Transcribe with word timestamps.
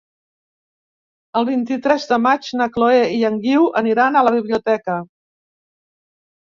El 1.41 1.45
vint-i-tres 1.49 2.09
de 2.13 2.19
maig 2.23 2.49
na 2.63 2.69
Chloé 2.79 3.05
i 3.19 3.23
en 3.31 3.39
Guiu 3.47 3.71
aniran 3.83 4.19
a 4.23 4.27
la 4.31 4.35
biblioteca. 4.41 4.99